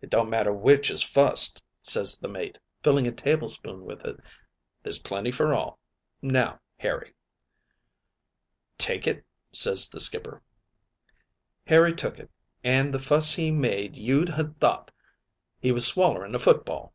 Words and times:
"'It 0.00 0.08
don't 0.08 0.30
matter 0.30 0.52
which 0.52 0.88
is 0.88 1.02
fust,' 1.02 1.60
ses 1.82 2.16
the 2.16 2.28
mate, 2.28 2.60
filling 2.80 3.08
a 3.08 3.10
tablespoon 3.10 3.84
with 3.84 4.04
it, 4.04 4.20
'there's 4.84 5.00
plenty 5.00 5.32
for 5.32 5.52
all. 5.52 5.80
Now, 6.22 6.60
Harry.' 6.76 7.12
"'Take 8.78 9.08
it,' 9.08 9.24
ses 9.50 9.88
the 9.88 9.98
skipper. 9.98 10.44
"Harry 11.66 11.92
took 11.92 12.20
it, 12.20 12.30
an' 12.62 12.92
the 12.92 13.00
fuss 13.00 13.34
he 13.34 13.50
made 13.50 13.96
you'd 13.98 14.28
ha' 14.28 14.48
thought 14.60 14.92
he 15.58 15.72
was 15.72 15.84
swallering 15.84 16.36
a 16.36 16.38
football. 16.38 16.94